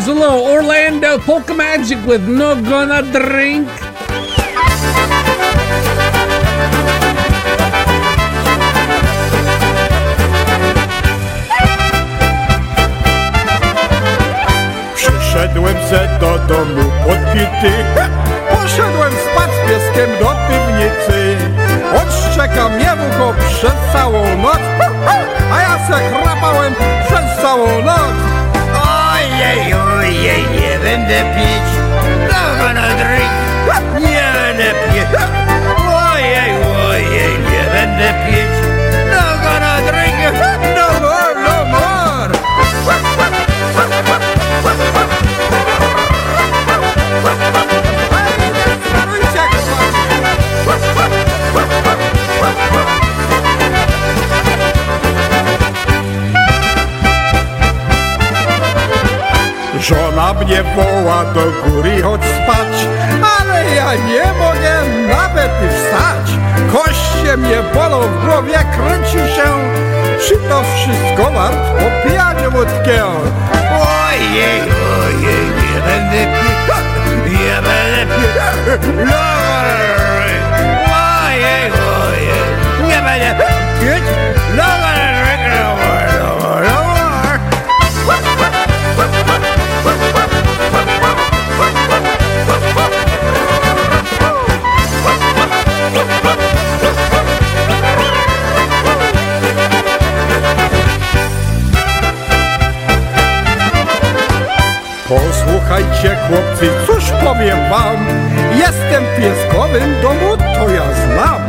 All 0.00 0.06
right, 0.06 0.16
here's 0.16 0.18
a 0.18 0.20
little 0.20 0.46
Orlando 0.46 1.18
Polka 1.18 1.54
Magic 1.54 1.98
with 2.06 2.26
No 2.26 2.54
Gonna 2.54 3.02
Drink. 3.02 3.68
Przyszedłem 14.94 15.76
se 15.90 16.18
do 16.20 16.38
domu 16.38 16.90
podpity 17.04 17.72
Poszedłem 18.50 19.12
spać 19.12 19.50
z 19.50 19.70
pieskiem 19.70 20.10
do 20.20 20.36
piwnicy. 20.48 21.36
On 21.96 22.32
szczeka 22.32 22.68
mnie 22.68 22.92
ucho 23.10 23.34
przez 23.48 23.74
całą 23.92 24.38
noc. 24.42 24.58
A 25.52 25.60
ja 25.60 25.78
se 25.88 26.22
chrapałem 26.22 26.74
przez 27.06 27.42
całą 27.42 27.82
noc. 27.82 28.14
Ojej, 28.74 29.89
ojej, 30.20 30.42
nie 30.42 30.78
będę 30.78 31.14
pić 31.34 31.68
No 32.28 32.64
gonna 32.64 32.88
drink. 32.94 33.30
Nie 34.00 34.32
będę 34.34 34.64
pić 34.64 35.39
Żona 60.30 60.44
mnie 60.44 60.62
woła 60.62 61.24
do 61.24 61.40
góry, 61.40 62.02
chodź 62.02 62.20
spać. 62.20 62.86
Ale 63.40 63.74
ja 63.74 63.94
nie 63.94 64.32
mogę 64.38 64.74
nawet 65.08 65.50
wstać. 65.74 66.38
Koście 66.72 67.36
mnie 67.36 67.56
bolą, 67.74 68.00
w 68.00 68.26
głowie 68.26 68.58
kręci 68.76 69.34
się. 69.34 69.48
Czy 70.28 70.36
to 70.36 70.62
wszystko 70.62 71.32
wart 71.32 71.56
opijanie 71.56 72.50
wódkę? 72.50 73.04
Ojej, 74.06 74.60
ojej, 75.00 75.46
nie 75.56 75.80
będę 75.86 76.38
pić 76.40 76.60
Nie 77.32 77.62
będę 77.62 78.14
drink 78.14 79.10
Ojej, 81.26 81.72
ojej, 82.02 82.88
nie 82.88 83.02
będę 83.02 83.44
pić 83.80 84.04
Posłuchajcie 105.10 106.16
chłopcy, 106.28 106.70
cóż 106.86 107.04
powiem 107.24 107.58
wam 107.70 108.06
Jestem 108.56 109.04
pieskowym 109.16 110.02
domu, 110.02 110.36
to 110.36 110.70
ja 110.70 110.82
znam 110.94 111.40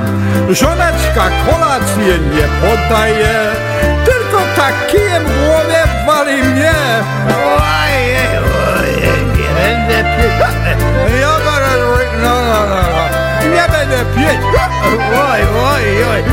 Żoneczka 0.49 1.23
kolację 1.45 2.13
nie 2.35 2.47
podaje 2.61 3.51
Tylko 4.05 4.41
takijem 4.55 5.25
w 5.25 5.45
głowie 5.45 5.83
wali 6.07 6.43
mnie 6.43 6.73
Ojej, 7.35 8.27
ojej, 8.77 9.25
nie 9.25 9.49
będę 9.55 10.09
pić 10.15 10.31
Ja 11.21 11.33
będę, 11.37 11.77
no, 12.23 12.41
no, 12.41 12.65
no, 12.67 12.81
no 12.81 13.49
Nie 13.49 13.65
będę 13.71 14.05
pić 14.15 14.41
Oj, 15.31 15.41
oj, 15.73 16.03
oj 16.11 16.23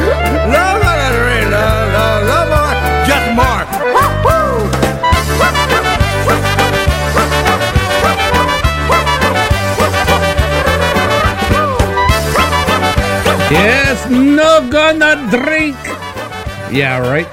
No, 0.49 0.59
no, 0.59 0.91
no, 0.91 1.11
no, 1.51 1.61
no, 1.93 2.21
no, 2.27 2.45
no 2.51 2.63
Just 3.07 3.35
more 3.37 3.79
Woo-hoo! 3.79 3.88
Yes, 13.51 14.11
no 14.11 14.69
gonna 14.71 15.17
drink. 15.31 15.77
Yeah, 16.71 16.99
right. 17.01 17.27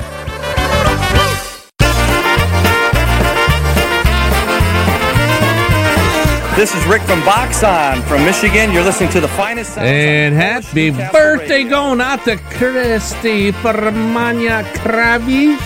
This 6.56 6.74
is 6.74 6.86
Rick 6.88 7.02
from 7.02 7.20
Boxon 7.24 8.02
from 8.04 8.24
Michigan. 8.24 8.72
You're 8.72 8.86
listening 8.86 9.10
to 9.10 9.20
the 9.20 9.28
finest 9.28 9.78
And 9.78 10.34
happy 10.34 10.92
birthday 10.92 11.66
going 11.66 12.00
out 12.00 12.24
to 12.24 12.38
Christy 12.38 13.52
Fermania 13.52 14.64
Kravish 14.76 15.60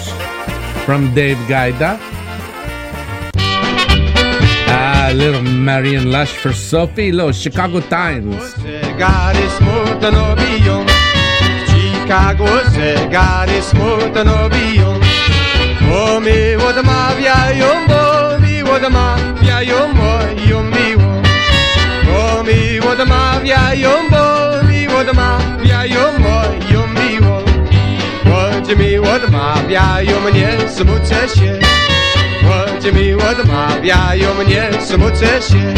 from 0.84 1.14
Dave 1.14 1.38
Gaida. 1.48 2.00
Ah, 4.72 5.12
little 5.14 5.44
Marion 5.44 6.12
Lush 6.12 6.32
for 6.32 6.54
Sophie, 6.54 7.12
little 7.12 7.34
Chicago 7.34 7.82
Times. 7.82 8.56
Zegary 9.00 9.50
smutno 9.58 10.36
biją 10.36 10.86
W 10.86 11.72
Chicago 11.72 12.46
zegary 12.72 13.62
smutno 13.62 14.50
biją 14.50 15.00
Bo 15.82 16.20
mi 16.20 16.56
odmawiają, 16.70 17.68
bo 17.88 18.40
mi 18.40 18.64
odmawiają 18.64 19.94
moją 19.94 20.64
miłą 20.64 21.22
Bo 22.06 22.44
mi 22.44 22.80
odmawiają, 22.80 23.90
bo 24.10 24.68
mi 24.68 24.88
odmawiają 24.88 26.20
moją 26.20 26.88
miłą 26.88 27.44
Choć 28.24 28.78
mi 28.78 28.98
odmawiają, 28.98 30.30
nie 30.34 30.70
smucę 30.70 31.30
się. 31.36 31.60
Choć 32.48 32.94
mi 32.94 33.14
odmawiają, 33.14 34.30
nie 34.48 34.82
smucę 34.82 35.42
się 35.42 35.74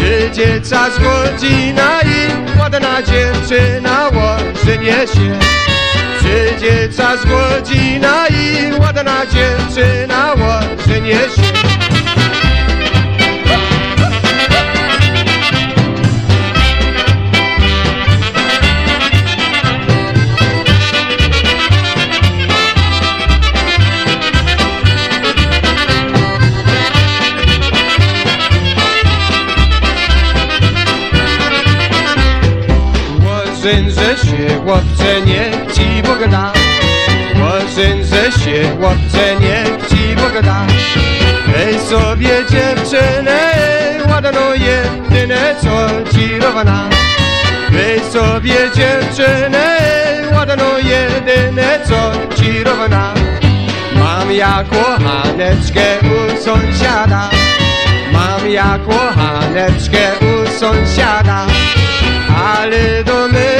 Przyjdzie 0.00 0.60
czas 0.60 0.98
godzina 0.98 2.00
i 2.00 2.58
ładna 2.60 3.02
dziewczyna 3.02 4.08
ożenie 4.08 4.92
się. 4.92 5.38
Przyjdzie 6.18 6.88
czas 6.96 7.24
godzina 7.24 8.26
i 8.28 8.72
ładna 8.80 9.26
dziewczyna 9.26 10.34
ożenie 10.34 11.12
się 11.12 11.79
sobie 48.12 48.70
dziewczynę 48.74 49.76
ładną 50.32 50.64
jedyne 50.78 51.78
co 51.84 52.12
ci 52.36 52.64
równa. 52.64 53.14
Mam 53.94 54.32
ja 54.32 54.64
kochaneczkę 54.70 55.80
u 56.00 56.42
sąsiada. 56.44 57.30
Mam 58.12 58.50
ja 58.50 58.78
kochaneczkę 58.86 59.98
u 60.20 60.58
sąsiada. 60.60 61.46
Ale 62.54 63.04
do 63.04 63.28
my 63.28 63.59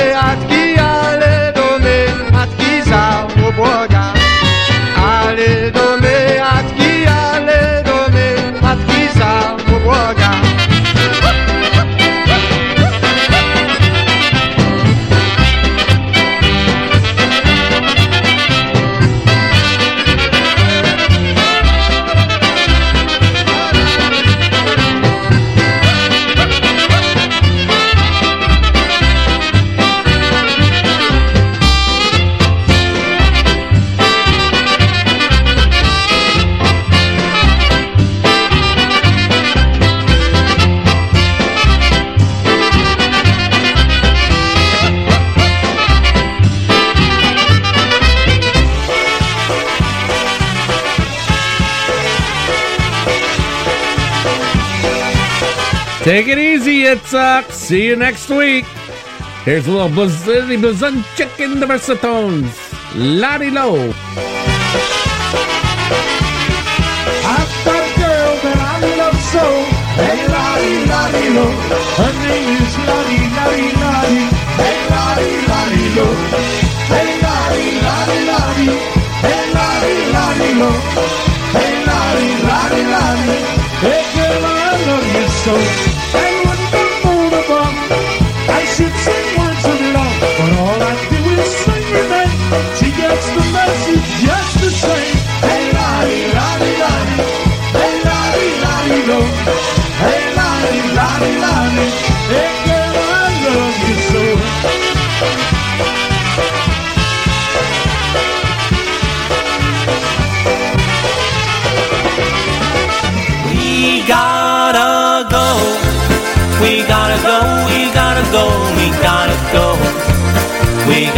Take 56.11 56.27
it 56.27 56.39
easy, 56.39 56.83
it 56.83 56.99
sucks. 57.03 57.51
Uh, 57.51 57.53
see 57.53 57.87
you 57.87 57.95
next 57.95 58.29
week. 58.31 58.65
Here's 59.45 59.69
a 59.69 59.71
little 59.71 59.89
Blazzy 59.89 60.61
Blazonczyk 60.61 61.39
and 61.39 61.63
the 61.63 61.67
versatones. 61.67 62.51
Lottie 62.97 63.53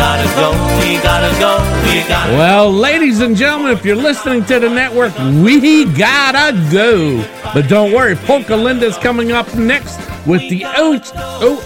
gotta 0.02 0.26
go. 0.34 0.50
We 0.80 0.98
gotta 1.00 1.30
go. 1.38 1.58
We 1.86 2.02
gotta 2.08 2.32
Well, 2.32 2.72
ladies 2.72 3.20
and 3.20 3.36
gentlemen, 3.36 3.70
if 3.70 3.84
you're 3.84 3.94
listening 3.94 4.44
to 4.46 4.58
the 4.58 4.68
network, 4.68 5.16
we 5.44 5.84
gotta 5.84 6.58
go. 6.72 7.24
But 7.54 7.68
don't 7.68 7.92
worry, 7.92 8.16
Polka 8.16 8.56
Linda's 8.56 8.98
coming 8.98 9.30
up 9.30 9.54
next 9.54 10.00
with 10.26 10.40
the 10.50 10.64
OHIO 10.64 11.60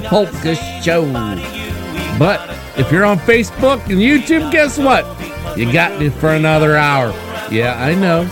Polka 0.00 0.56
Show. 0.82 1.06
But 2.18 2.40
if 2.76 2.90
you're 2.90 3.04
on 3.04 3.20
Facebook 3.20 3.80
and 3.84 4.00
YouTube, 4.00 4.50
guess 4.50 4.76
what? 4.76 5.06
You 5.56 5.72
got 5.72 6.00
me 6.00 6.08
for 6.08 6.30
another 6.30 6.76
hour. 6.76 7.14
Yeah, 7.48 7.80
I 7.80 7.94
know. 7.94 8.28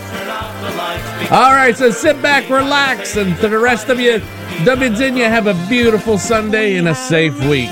All 1.30 1.52
right, 1.52 1.76
so 1.76 1.92
sit 1.92 2.20
back, 2.20 2.50
relax, 2.50 3.16
and 3.16 3.36
to 3.36 3.46
the 3.48 3.60
rest 3.60 3.90
of 3.90 4.00
you, 4.00 4.18
WZinia, 4.64 5.28
have 5.28 5.46
a 5.46 5.54
beautiful 5.68 6.18
Sunday 6.18 6.74
and 6.76 6.88
a 6.88 6.96
safe 6.96 7.38
week. 7.46 7.70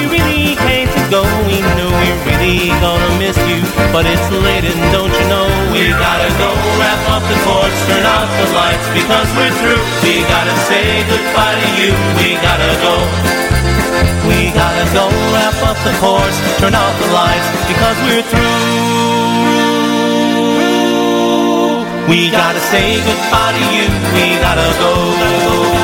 We 0.00 0.08
really 0.08 0.56
to 0.56 1.02
go, 1.12 1.20
we 1.44 1.60
know 1.76 1.92
we're 1.92 2.20
really 2.24 2.72
gonna 2.80 3.12
miss 3.20 3.36
you. 3.44 3.60
But 3.92 4.08
it's 4.08 4.24
late 4.32 4.64
and 4.64 4.80
don't 4.96 5.12
you 5.12 5.26
know 5.28 5.44
we 5.76 5.92
gotta 5.92 6.32
go 6.40 6.48
wrap 6.80 7.04
up 7.12 7.20
the 7.28 7.36
torch, 7.44 7.76
turn 7.84 8.08
off 8.08 8.32
the 8.40 8.48
lights 8.56 8.88
because 8.96 9.28
we're 9.36 9.52
through. 9.60 9.84
We 10.00 10.24
gotta 10.24 10.56
say 10.64 11.04
goodbye 11.04 11.52
to 11.52 11.68
you. 11.76 11.92
We 12.16 12.40
gotta 12.40 12.72
go. 12.80 12.96
We 14.24 14.48
gotta 14.56 14.88
go 14.96 15.12
wrap 15.36 15.60
up 15.68 15.76
the 15.84 15.92
course, 16.00 16.36
turn 16.56 16.72
off 16.72 16.96
the 16.96 17.12
lights 17.12 17.48
because 17.68 17.96
we're 18.08 18.24
through. 18.24 18.56
We 22.08 22.32
gotta 22.32 22.60
say 22.72 23.04
goodbye 23.04 23.52
to 23.52 23.64
you. 23.76 23.84
We 24.16 24.40
gotta 24.40 24.72
go. 24.80 25.79